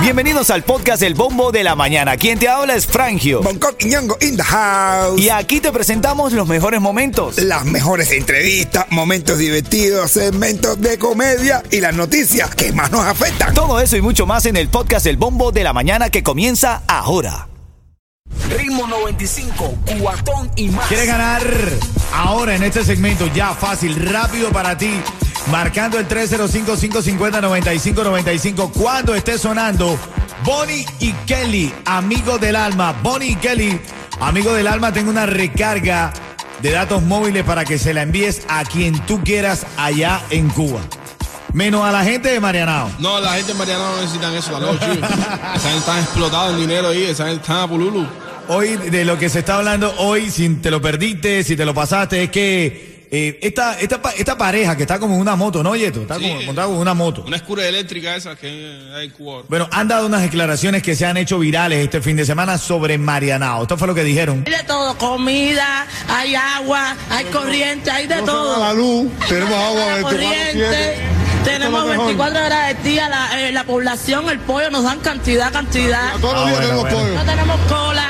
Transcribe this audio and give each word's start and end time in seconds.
Bienvenidos 0.00 0.50
al 0.50 0.62
podcast 0.62 1.02
El 1.02 1.14
Bombo 1.14 1.50
de 1.50 1.64
la 1.64 1.74
Mañana. 1.74 2.16
Quien 2.16 2.38
te 2.38 2.48
habla 2.48 2.76
es 2.76 2.86
Frangio. 2.86 3.42
Bangkok 3.42 3.74
y 3.80 3.86
Ñongo 3.86 4.16
in 4.20 4.36
the 4.36 4.42
house. 4.42 5.20
Y 5.20 5.30
aquí 5.30 5.60
te 5.60 5.72
presentamos 5.72 6.32
los 6.32 6.46
mejores 6.46 6.80
momentos. 6.80 7.38
Las 7.38 7.64
mejores 7.64 8.12
entrevistas, 8.12 8.86
momentos 8.90 9.38
divertidos, 9.38 10.12
segmentos 10.12 10.80
de 10.80 10.96
comedia 10.98 11.62
y 11.70 11.80
las 11.80 11.94
noticias 11.94 12.54
que 12.54 12.72
más 12.72 12.92
nos 12.92 13.04
afectan. 13.04 13.52
Todo 13.52 13.80
eso 13.80 13.96
y 13.96 14.00
mucho 14.00 14.26
más 14.26 14.46
en 14.46 14.56
el 14.56 14.68
podcast 14.68 15.06
El 15.06 15.16
Bombo 15.16 15.50
de 15.50 15.64
la 15.64 15.72
Mañana 15.72 16.08
que 16.08 16.22
comienza 16.22 16.82
ahora. 16.86 17.48
Ritmo 18.56 18.86
95, 18.86 19.74
cuatón 20.00 20.50
y 20.54 20.68
más. 20.68 20.86
¿Quieres 20.86 21.06
ganar 21.08 21.42
ahora 22.12 22.54
en 22.54 22.62
este 22.62 22.84
segmento? 22.84 23.26
Ya 23.34 23.54
fácil, 23.54 23.96
rápido 24.08 24.50
para 24.50 24.78
ti. 24.78 24.92
Marcando 25.50 25.98
el 25.98 26.06
305-550-9595 26.08 28.70
cuando 28.72 29.14
esté 29.14 29.38
sonando 29.38 29.98
Bonnie 30.44 30.84
y 30.98 31.12
Kelly, 31.26 31.72
amigos 31.84 32.40
del 32.40 32.56
alma. 32.56 32.92
Bonnie 33.00 33.30
y 33.30 33.36
Kelly, 33.36 33.80
amigos 34.20 34.56
del 34.56 34.66
alma, 34.66 34.92
tengo 34.92 35.08
una 35.10 35.24
recarga 35.24 36.12
de 36.60 36.72
datos 36.72 37.00
móviles 37.02 37.44
para 37.44 37.64
que 37.64 37.78
se 37.78 37.94
la 37.94 38.02
envíes 38.02 38.42
a 38.48 38.64
quien 38.64 38.98
tú 39.06 39.22
quieras 39.22 39.64
allá 39.76 40.20
en 40.30 40.48
Cuba. 40.48 40.80
Menos 41.52 41.84
a 41.84 41.92
la 41.92 42.02
gente 42.02 42.30
de 42.30 42.40
Marianao. 42.40 42.90
No, 42.98 43.20
la 43.20 43.34
gente 43.34 43.52
de 43.52 43.58
Mariana 43.58 43.84
no 43.84 44.00
necesitan 44.00 44.34
eso, 44.34 44.50
la 44.52 44.58
noche. 44.60 44.84
Esa 44.94 45.60
gente 45.60 45.78
está 45.78 46.00
explotada 46.00 46.50
en 46.50 46.58
dinero 46.58 46.88
ahí, 46.88 47.04
esa 47.04 47.26
gente 47.26 47.42
está 47.42 47.62
a 47.62 47.68
pululu. 47.68 48.04
Hoy, 48.48 48.76
de 48.76 49.04
lo 49.04 49.16
que 49.16 49.28
se 49.28 49.38
está 49.40 49.56
hablando 49.56 49.94
hoy, 49.98 50.28
si 50.28 50.48
te 50.56 50.72
lo 50.72 50.82
perdiste, 50.82 51.44
si 51.44 51.54
te 51.56 51.64
lo 51.64 51.72
pasaste, 51.72 52.24
es 52.24 52.30
que 52.30 52.95
eh, 53.10 53.38
esta, 53.42 53.78
esta, 53.80 54.00
esta 54.16 54.36
pareja 54.38 54.76
que 54.76 54.82
está 54.82 54.98
como 54.98 55.14
en 55.14 55.20
una 55.20 55.36
moto, 55.36 55.62
¿no, 55.62 55.74
Yeto? 55.76 56.02
Está 56.02 56.16
Sí. 56.18 56.22
como 56.28 56.42
montada 56.42 56.66
como 56.66 56.76
en 56.78 56.82
una 56.82 56.94
moto. 56.94 57.24
Una 57.26 57.36
escura 57.36 57.66
eléctrica 57.66 58.16
esa 58.16 58.34
que 58.36 58.46
hay 58.94 59.04
en 59.06 59.10
Cuba. 59.12 59.42
Bueno, 59.48 59.68
han 59.72 59.88
dado 59.88 60.06
unas 60.06 60.22
declaraciones 60.22 60.82
que 60.82 60.96
se 60.96 61.06
han 61.06 61.16
hecho 61.16 61.38
virales 61.38 61.78
este 61.84 62.00
fin 62.00 62.16
de 62.16 62.24
semana 62.24 62.58
sobre 62.58 62.98
Marianao. 62.98 63.62
Esto 63.62 63.76
fue 63.78 63.86
lo 63.88 63.94
que 63.94 64.04
dijeron. 64.04 64.44
Hay 64.46 64.52
de 64.52 64.62
todo, 64.64 64.96
comida, 64.98 65.86
hay 66.08 66.34
agua, 66.34 66.96
hay 67.10 67.24
corriente, 67.26 67.90
hay 67.90 68.06
de 68.06 68.22
todo. 68.22 68.58
la 68.60 68.72
luz, 68.72 69.10
tenemos 69.28 69.54
agua 69.54 69.80
La 69.86 69.96
24/7. 69.98 70.02
corriente, 70.02 70.98
tenemos 71.44 71.44
Esto 71.44 71.58
es 71.58 71.60
lo 71.60 71.70
mejor. 71.86 72.06
24 72.06 72.46
horas 72.46 72.68
del 72.74 72.82
día, 72.82 73.08
la, 73.08 73.40
eh, 73.48 73.52
la 73.52 73.64
población, 73.64 74.28
el 74.30 74.38
pollo 74.40 74.70
nos 74.70 74.82
dan 74.84 74.98
cantidad, 75.00 75.52
cantidad. 75.52 76.12
Todos 76.20 76.34
los 76.34 76.42
Ah, 76.42 76.46
días 76.46 76.58
bueno, 76.58 76.66
tenemos 76.66 76.82
bueno. 76.82 76.98
pollo. 76.98 77.14
No 77.14 77.24
tenemos 77.30 77.60
cola, 77.68 78.06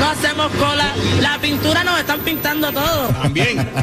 no 0.00 0.08
hacemos 0.08 0.50
cola. 0.52 0.94
La 1.20 1.38
pintura 1.38 1.84
nos 1.84 2.00
están 2.00 2.20
pintando 2.20 2.72
todo. 2.72 3.08
También. 3.08 3.70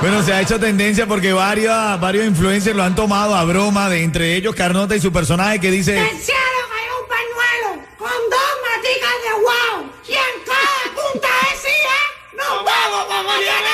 Bueno, 0.00 0.22
se 0.22 0.34
ha 0.34 0.42
hecho 0.42 0.60
tendencia 0.60 1.06
porque 1.06 1.32
varios, 1.32 1.98
varios 1.98 2.26
influencers 2.26 2.76
lo 2.76 2.82
han 2.82 2.94
tomado 2.94 3.34
a 3.34 3.42
broma, 3.44 3.88
de 3.88 4.02
entre 4.02 4.36
ellos 4.36 4.54
Carnota 4.54 4.94
y 4.94 5.00
su 5.00 5.10
personaje 5.10 5.58
que 5.60 5.70
dice... 5.70 5.94
Pensaron 5.94 6.68
hay 6.76 6.88
un 7.00 7.08
pañuelo 7.08 7.86
con 7.96 8.10
dos 8.10 8.50
maticas 8.68 9.16
de 9.24 9.32
wow 9.40 9.90
y 10.06 10.12
en 10.12 10.44
cada 10.44 10.94
punta 10.94 11.28
decía 11.50 11.96
nos 12.36 12.64
vamos 12.66 13.04
para 13.08 13.22
Marianao. 13.22 13.73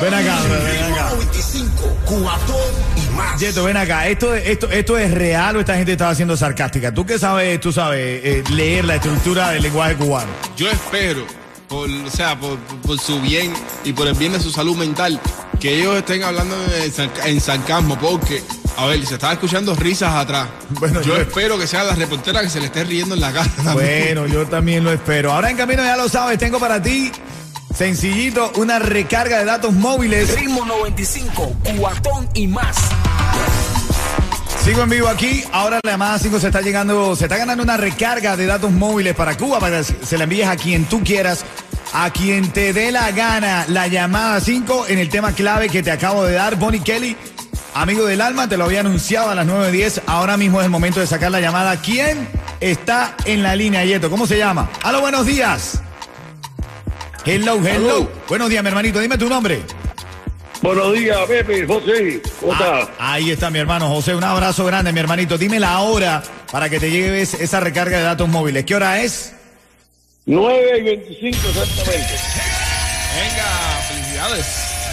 Ven 0.00 0.14
acá, 0.14 0.38
bro, 0.42 0.54
ven 0.64 0.92
acá. 0.92 1.10
95, 1.10 1.96
cuatón 2.04 2.56
y 2.96 3.16
más. 3.16 3.40
Yeto, 3.40 3.64
ven 3.64 3.76
acá. 3.76 4.08
¿Esto, 4.08 4.34
esto, 4.34 4.70
¿Esto 4.70 4.98
es 4.98 5.10
real 5.12 5.56
o 5.56 5.60
esta 5.60 5.76
gente 5.76 5.92
estaba 5.92 6.14
siendo 6.14 6.36
sarcástica? 6.36 6.92
¿Tú 6.92 7.06
qué 7.06 7.18
sabes, 7.18 7.60
tú 7.60 7.72
sabes, 7.72 8.20
eh, 8.24 8.44
leer 8.50 8.84
la 8.84 8.96
estructura 8.96 9.50
del 9.50 9.62
lenguaje 9.62 9.94
cubano? 9.96 10.30
Yo 10.56 10.70
espero, 10.70 11.24
por, 11.68 11.88
o 11.88 12.10
sea, 12.10 12.38
por, 12.38 12.58
su 13.00 13.20
bien 13.20 13.52
y 13.84 13.92
por 13.92 14.06
el 14.06 14.14
bien 14.14 14.32
de 14.32 14.40
su 14.40 14.50
salud 14.50 14.76
mental, 14.76 15.18
que 15.60 15.78
ellos 15.80 15.96
estén 15.96 16.22
hablando 16.22 16.54
en, 16.82 16.92
sarca- 16.92 17.26
en 17.26 17.40
sarcasmo, 17.40 17.98
porque, 17.98 18.42
a 18.76 18.84
ver, 18.86 19.04
se 19.06 19.14
estaba 19.14 19.32
escuchando 19.32 19.74
risas 19.74 20.14
atrás. 20.14 20.46
Bueno, 20.70 21.00
yo, 21.00 21.14
yo- 21.16 21.22
espero 21.22 21.58
que 21.58 21.66
sea 21.66 21.84
la 21.84 21.94
reportera 21.94 22.42
que 22.42 22.50
se 22.50 22.60
le 22.60 22.66
esté 22.66 22.84
riendo 22.84 23.14
en 23.14 23.20
la 23.22 23.32
cara. 23.32 23.48
también. 23.64 24.14
Bueno, 24.14 24.26
yo 24.26 24.46
también 24.46 24.84
lo 24.84 24.92
espero. 24.92 25.32
Ahora 25.32 25.50
en 25.50 25.56
camino 25.56 25.82
ya 25.82 25.96
lo 25.96 26.08
sabes, 26.10 26.38
tengo 26.38 26.58
para 26.60 26.82
ti, 26.82 27.10
sencillito, 27.76 28.52
una 28.56 28.78
recarga 28.78 29.38
de 29.38 29.44
datos 29.44 29.72
móviles. 29.72 30.34
Ritmo 30.34 30.64
95, 30.64 31.56
cuatón 31.78 32.28
y 32.34 32.46
más. 32.46 32.76
Sigo 34.64 34.82
en 34.82 34.90
vivo 34.90 35.08
aquí. 35.08 35.44
Ahora 35.52 35.78
la 35.84 35.92
llamada 35.92 36.18
5 36.18 36.40
se 36.40 36.46
está 36.46 36.60
llegando, 36.60 37.14
se 37.14 37.24
está 37.24 37.36
ganando 37.36 37.62
una 37.62 37.76
recarga 37.76 38.36
de 38.36 38.46
datos 38.46 38.72
móviles 38.72 39.14
para 39.14 39.36
Cuba 39.36 39.60
para 39.60 39.82
que 39.82 39.84
se 39.84 40.18
la 40.18 40.24
envíes 40.24 40.48
a 40.48 40.56
quien 40.56 40.86
tú 40.86 41.04
quieras, 41.04 41.44
a 41.92 42.10
quien 42.10 42.50
te 42.50 42.72
dé 42.72 42.90
la 42.90 43.12
gana. 43.12 43.66
La 43.68 43.86
llamada 43.86 44.40
5 44.40 44.86
en 44.88 44.98
el 44.98 45.08
tema 45.08 45.32
clave 45.32 45.68
que 45.68 45.82
te 45.82 45.90
acabo 45.90 46.24
de 46.24 46.32
dar, 46.32 46.56
Bonnie 46.56 46.80
Kelly. 46.80 47.16
Amigo 47.74 48.06
del 48.06 48.22
alma, 48.22 48.48
te 48.48 48.56
lo 48.56 48.64
había 48.64 48.80
anunciado 48.80 49.28
a 49.28 49.34
las 49.34 49.46
9.10. 49.46 50.02
Ahora 50.06 50.38
mismo 50.38 50.60
es 50.60 50.64
el 50.64 50.70
momento 50.70 50.98
de 50.98 51.06
sacar 51.06 51.30
la 51.30 51.40
llamada. 51.40 51.80
¿Quién 51.82 52.26
está 52.58 53.14
en 53.26 53.42
la 53.42 53.54
línea, 53.54 53.84
Yeto? 53.84 54.08
¿Cómo 54.08 54.26
se 54.26 54.38
llama? 54.38 54.70
Aló, 54.82 55.02
buenos 55.02 55.26
días. 55.26 55.82
Hello, 57.26 57.60
hello. 57.60 58.08
Buenos 58.28 58.48
días, 58.48 58.62
mi 58.62 58.68
hermanito. 58.68 59.00
Dime 59.00 59.18
tu 59.18 59.28
nombre. 59.28 59.60
Buenos 60.62 60.94
días, 60.94 61.18
Pepe, 61.26 61.66
José. 61.66 62.22
¿Cómo 62.40 62.52
Ah, 62.54 62.88
ahí 62.98 63.32
está 63.32 63.50
mi 63.50 63.58
hermano 63.58 63.88
José. 63.88 64.14
Un 64.14 64.22
abrazo 64.22 64.64
grande, 64.64 64.92
mi 64.92 65.00
hermanito. 65.00 65.36
Dime 65.36 65.58
la 65.58 65.80
hora 65.80 66.22
para 66.52 66.68
que 66.68 66.78
te 66.78 66.88
lleves 66.90 67.34
esa 67.34 67.58
recarga 67.58 67.98
de 67.98 68.04
datos 68.04 68.28
móviles. 68.28 68.64
¿Qué 68.64 68.76
hora 68.76 69.00
es? 69.00 69.32
9 70.26 70.78
y 70.78 70.82
25 70.82 71.36
exactamente. 71.48 72.14
Venga, 73.16 73.44
felicidades. 73.88 74.46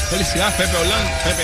Felicidades, 0.09 0.53
Pepe 0.55 0.77
Orlán, 0.77 1.07
Pepe 1.23 1.43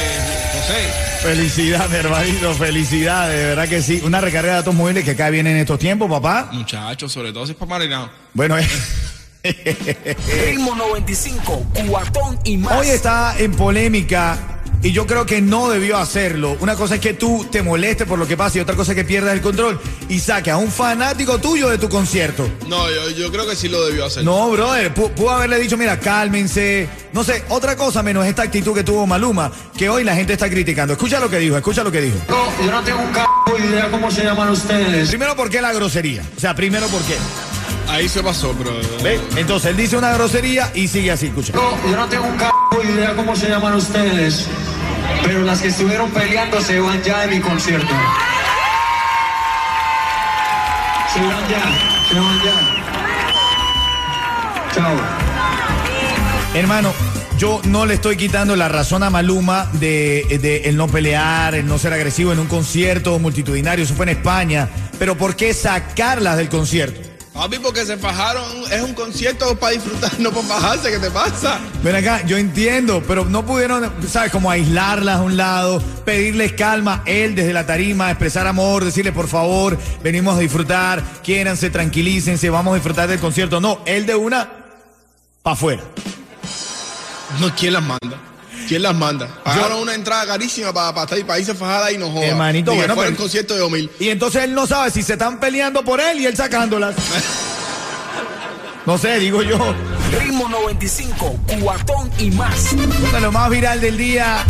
José. 0.54 0.90
Felicidad, 1.22 1.90
mi 1.90 1.96
hermanito. 1.98 2.54
Felicidades, 2.56 3.38
de 3.40 3.46
verdad 3.46 3.68
que 3.68 3.82
sí. 3.84 4.02
Una 4.04 4.22
recarga 4.22 4.50
de 4.52 4.58
datos 4.58 4.74
móviles 4.76 5.04
que 5.04 5.12
acá 5.12 5.30
viene 5.30 5.52
en 5.52 5.58
estos 5.58 5.78
tiempos, 5.80 6.10
papá. 6.10 6.50
Muchachos, 6.52 7.12
sobre 7.12 7.32
todo 7.32 7.46
si 7.46 7.52
es 7.54 7.58
para 7.58 7.70
Marinado. 7.70 8.10
Bueno, 8.34 8.58
eh, 8.58 8.68
Ritmo 9.44 10.76
95, 10.76 11.66
cuatón 11.90 12.40
y 12.44 12.58
más. 12.58 12.78
hoy 12.80 12.88
está 12.88 13.36
en 13.40 13.54
polémica 13.54 14.38
y 14.82 14.92
yo 14.92 15.06
creo 15.08 15.26
que 15.26 15.42
no 15.42 15.70
debió 15.70 15.98
hacerlo. 15.98 16.56
Una 16.62 16.76
cosa 16.76 16.96
es 16.96 17.02
que 17.02 17.14
tú 17.14 17.46
te 17.52 17.62
molestes 17.62 18.08
por 18.08 18.18
lo 18.20 18.28
que 18.28 18.36
pasa 18.38 18.58
y 18.58 18.62
otra 18.62 18.76
cosa 18.76 18.92
es 18.92 18.96
que 18.98 19.04
pierdas 19.06 19.34
el 19.34 19.42
control 19.42 19.80
y 20.10 20.20
saques 20.20 20.54
a 20.54 20.58
un 20.58 20.72
fanático 20.72 21.38
tuyo 21.40 21.70
de 21.70 21.78
tu 21.78 21.88
concierto. 21.90 22.50
No, 22.68 22.90
yo, 22.90 23.10
yo 23.12 23.32
creo 23.32 23.48
que 23.48 23.56
sí 23.56 23.68
lo 23.70 23.86
debió 23.86 24.06
hacer. 24.06 24.24
No, 24.24 24.50
brother, 24.52 24.94
pu- 24.94 25.10
pudo 25.12 25.32
haberle 25.32 25.58
dicho, 25.60 25.76
mira, 25.78 26.00
cálmense. 26.00 26.88
No 27.14 27.24
sé, 27.24 27.44
otra 27.50 27.76
cosa 27.76 28.04
menos 28.04 28.26
esta 28.26 28.44
actitud 28.44 28.74
que 28.74 28.84
tuvo 28.84 29.06
Maluma, 29.08 29.52
que 29.78 29.90
hoy 29.90 30.04
la 30.04 30.16
gente 30.16 30.34
está 30.34 30.50
criticando. 30.50 30.94
Escucha 30.94 31.20
lo 31.20 31.30
que 31.30 31.40
dijo, 31.40 31.58
escucha 31.58 31.84
lo 31.84 31.92
que 31.92 32.02
dijo. 32.02 32.18
No, 32.30 32.66
yo 32.66 32.72
no 32.72 32.82
tengo 32.84 33.00
un 33.02 33.14
c 33.14 33.22
idea 33.68 33.90
cómo 33.92 34.10
se 34.12 34.24
llaman 34.24 34.50
ustedes. 34.50 35.10
Primero, 35.10 35.36
¿por 35.36 35.50
qué 35.50 35.62
la 35.62 35.74
grosería? 35.74 36.24
O 36.38 36.40
sea, 36.40 36.56
primero, 36.56 36.88
¿por 36.88 37.02
qué? 37.04 37.16
Ahí 37.90 38.08
se 38.08 38.22
pasó, 38.22 38.54
bro. 38.54 38.72
¿Ve? 39.04 39.20
Entonces, 39.36 39.72
él 39.72 39.78
dice 39.78 39.98
una 39.98 40.14
grosería 40.14 40.72
y 40.76 40.88
sigue 40.88 41.12
así, 41.12 41.28
escucha. 41.28 41.54
No, 41.54 41.72
yo 41.90 41.98
no 41.98 42.08
tengo 42.08 42.26
un 42.26 42.38
c 42.40 42.46
idea 42.94 43.16
cómo 43.16 43.36
se 43.36 43.50
llaman 43.50 43.74
ustedes. 43.74 44.48
Pero 45.24 45.42
las 45.42 45.62
que 45.62 45.70
estuvieron 45.70 46.10
peleando 46.12 46.62
se 46.62 46.80
van 46.80 47.02
ya 47.02 47.22
de 47.22 47.36
mi 47.36 47.42
concierto. 47.42 47.94
Se 51.14 51.20
van 51.20 51.50
ya, 51.50 51.64
se 52.10 52.20
van 52.20 52.40
ya. 52.46 52.54
Chao. 54.76 54.96
Hermano, 56.54 56.94
yo 57.38 57.60
no 57.66 57.86
le 57.86 57.96
estoy 57.96 58.18
quitando 58.18 58.56
la 58.56 58.70
razón 58.70 59.02
a 59.02 59.10
Maluma 59.10 59.68
de, 59.74 60.40
de 60.42 60.70
el 60.70 60.78
no 60.78 60.88
pelear, 60.88 61.56
el 61.56 61.66
no 61.66 61.80
ser 61.80 61.94
agresivo 61.94 62.32
en 62.34 62.40
un 62.40 62.48
concierto 62.48 63.18
multitudinario, 63.18 63.84
eso 63.84 63.96
fue 63.96 64.06
en 64.06 64.10
España. 64.10 64.70
Pero 65.00 65.18
¿por 65.18 65.36
qué 65.36 65.54
sacarlas 65.54 66.38
del 66.38 66.50
concierto? 66.50 67.09
Papi, 67.40 67.58
porque 67.60 67.86
se 67.86 67.96
fajaron. 67.96 68.44
Es 68.70 68.82
un 68.82 68.94
concierto 68.94 69.58
para 69.58 69.72
disfrutar, 69.72 70.12
no 70.20 70.30
para 70.32 70.46
fajarse. 70.46 70.92
¿Qué 70.92 71.00
te 71.00 71.10
pasa? 71.10 71.58
Ven 71.82 71.96
acá, 71.96 72.22
yo 72.26 72.38
entiendo, 72.38 73.02
pero 73.08 73.24
no 73.24 73.46
pudieron, 73.46 73.90
¿sabes? 74.10 74.30
Como 74.30 74.52
aislarlas 74.52 75.20
a 75.20 75.22
un 75.22 75.38
lado, 75.38 75.82
pedirles 76.04 76.52
calma, 76.52 77.02
él 77.06 77.36
desde 77.36 77.54
la 77.54 77.66
tarima, 77.66 78.10
expresar 78.10 78.46
amor, 78.46 78.84
decirle 78.84 79.14
por 79.14 79.30
favor, 79.30 79.78
venimos 80.04 80.36
a 80.36 80.40
disfrutar, 80.40 81.02
quiéranse, 81.24 81.70
tranquilícense, 81.70 82.50
vamos 82.50 82.74
a 82.74 82.76
disfrutar 82.76 83.08
del 83.08 83.20
concierto. 83.20 83.62
No, 83.62 83.80
él 83.86 84.06
de 84.06 84.16
una, 84.16 84.50
para 85.42 85.54
afuera. 85.54 85.84
No, 87.40 87.56
¿quién 87.56 87.72
las 87.72 87.84
manda? 87.84 88.29
¿Quién 88.68 88.82
las 88.84 88.96
manda? 88.96 89.28
Pagaron 89.44 89.80
una 89.80 89.96
entrada 89.96 90.26
carísima 90.28 90.72
para, 90.74 90.94
para 90.94 91.06
estar 91.06 91.18
y 91.20 91.24
para 91.24 91.40
irse 91.40 91.54
fajada 91.56 91.92
y 91.92 91.98
no 91.98 92.12
joda. 92.12 92.26
Hermanito, 92.28 92.72
Ni 92.72 92.78
que 92.78 92.82
bueno, 92.82 92.94
fuera 92.96 93.08
pero- 93.10 93.18
un 93.18 93.24
concierto 93.24 93.54
de 93.56 93.60
2000. 93.62 93.92
Y 94.00 94.10
entonces 94.10 94.44
él 94.44 94.54
no 94.54 94.68
sabe 94.68 94.92
si 94.92 95.02
se 95.02 95.14
están 95.14 95.40
peleando 95.40 95.84
por 95.84 96.00
él 96.00 96.20
y 96.20 96.26
él 96.26 96.36
sacándolas. 96.36 96.96
No 98.86 98.98
sé, 98.98 99.20
digo 99.20 99.44
yo. 99.44 99.58
Ritmo 100.20 100.50
95, 100.50 101.40
cuatón 101.62 102.10
y 102.18 102.32
más. 102.32 102.76
Bueno, 103.02 103.20
lo 103.20 103.32
más 103.32 103.50
viral 103.50 103.80
del 103.82 103.98
día, 103.98 104.44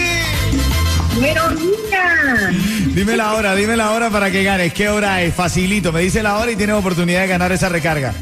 buenos 1.19 1.55
días. 1.59 2.93
Dime 2.93 3.15
la 3.15 3.33
hora, 3.33 3.55
dime 3.55 3.77
la 3.77 3.91
hora 3.91 4.09
para 4.09 4.29
que 4.29 4.43
ganes. 4.43 4.73
¿Qué 4.73 4.89
hora 4.89 5.21
es? 5.21 5.33
Facilito. 5.33 5.91
Me 5.93 6.01
dice 6.01 6.21
la 6.21 6.37
hora 6.37 6.51
y 6.51 6.55
tienes 6.57 6.75
oportunidad 6.75 7.21
de 7.21 7.27
ganar 7.27 7.51
esa 7.53 7.69
recarga. 7.69 8.13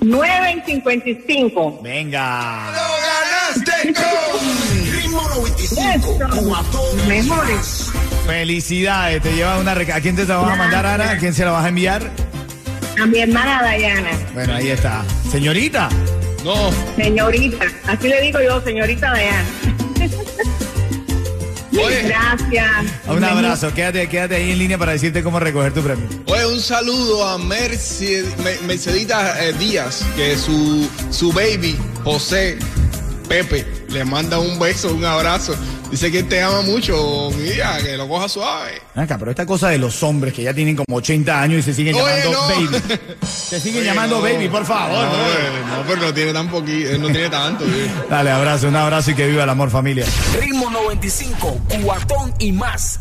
9 0.00 0.62
y 0.66 0.70
55. 0.70 1.80
Venga. 1.82 2.70
¡Ganaste 2.72 3.92
con 3.94 4.92
Ritmo 4.92 5.22
95, 5.28 6.18
cuatón 6.44 7.00
y 7.04 7.08
Mejores. 7.08 7.90
Felicidades. 8.26 9.22
Te 9.22 9.34
llevas 9.34 9.60
una 9.60 9.74
recarga. 9.74 9.98
¿A 9.98 10.00
quién 10.00 10.16
te 10.16 10.24
la 10.24 10.36
vas 10.38 10.52
a 10.52 10.56
mandar, 10.56 10.86
Ana? 10.86 11.10
¿A 11.10 11.18
quién 11.18 11.34
se 11.34 11.44
la 11.44 11.50
vas 11.52 11.64
a 11.64 11.68
enviar? 11.68 12.10
A 13.00 13.06
mi 13.06 13.18
hermana 13.18 13.62
Dayana. 13.62 14.10
Bueno, 14.32 14.54
ahí 14.54 14.68
está. 14.70 15.02
Señorita. 15.30 15.88
No, 16.44 16.70
Señorita. 16.96 17.66
Así 17.86 18.08
le 18.08 18.20
digo 18.20 18.40
yo, 18.40 18.60
señorita 18.62 19.10
Dayana. 19.10 19.44
Oye. 21.72 22.02
Gracias. 22.02 22.70
Un 23.08 23.24
abrazo. 23.24 23.72
Quédate, 23.74 24.06
quédate 24.08 24.36
ahí 24.36 24.50
en 24.52 24.58
línea 24.58 24.76
para 24.78 24.92
decirte 24.92 25.22
cómo 25.22 25.40
recoger 25.40 25.72
tu 25.72 25.80
premio. 25.82 26.06
oye, 26.26 26.46
un 26.46 26.60
saludo 26.60 27.26
a 27.26 27.38
Merce- 27.38 28.24
Me- 28.44 28.58
Mercedita 28.66 29.42
eh, 29.42 29.52
Díaz, 29.54 30.04
que 30.14 30.36
su, 30.36 30.88
su 31.10 31.32
baby, 31.32 31.76
José 32.04 32.58
Pepe, 33.28 33.64
le 33.88 34.04
manda 34.04 34.38
un 34.38 34.58
beso, 34.58 34.92
un 34.94 35.04
abrazo. 35.04 35.54
Dice 35.92 36.10
que 36.10 36.22
te 36.22 36.42
ama 36.42 36.62
mucho, 36.62 37.30
mira, 37.36 37.76
que 37.82 37.98
lo 37.98 38.08
coja 38.08 38.26
suave. 38.26 38.80
Acá, 38.94 39.18
pero 39.18 39.30
esta 39.30 39.44
cosa 39.44 39.68
de 39.68 39.76
los 39.76 40.02
hombres 40.02 40.32
que 40.32 40.42
ya 40.42 40.54
tienen 40.54 40.74
como 40.74 40.96
80 40.96 41.40
años 41.42 41.58
y 41.60 41.62
se 41.62 41.74
siguen 41.74 41.94
Oye, 41.96 42.04
llamando 42.24 42.32
no. 42.32 42.48
baby. 42.48 42.82
Se 43.22 43.60
siguen 43.60 43.80
Oye, 43.82 43.86
llamando 43.86 44.16
no. 44.16 44.22
baby, 44.22 44.48
por 44.48 44.64
favor. 44.64 45.04
No, 45.04 45.10
bro. 45.10 45.18
eh, 45.20 45.62
no, 45.68 45.82
pero 45.86 46.00
no 46.06 46.14
tiene 46.14 46.32
tan 46.32 46.48
poquito, 46.48 46.96
no 46.98 47.08
tiene 47.10 47.28
tanto. 47.28 47.64
eh. 47.66 47.90
Dale, 48.08 48.30
abrazo, 48.30 48.68
un 48.68 48.76
abrazo 48.76 49.10
y 49.10 49.14
que 49.14 49.26
viva 49.26 49.44
el 49.44 49.50
amor 49.50 49.68
familia. 49.70 50.06
Ritmo 50.40 50.70
95, 50.70 51.60
cuatón 51.84 52.32
y 52.38 52.52
más. 52.52 52.98